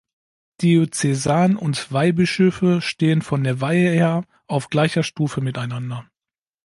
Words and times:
Diözesan- 0.63 1.55
und 1.57 1.91
Weihbischöfe 1.93 2.81
stehen 2.81 3.21
von 3.21 3.43
der 3.43 3.61
Weihe 3.61 3.91
her 3.91 4.23
auf 4.47 4.69
gleicher 4.71 5.03
Stufe 5.03 5.41
miteinander. 5.41 6.07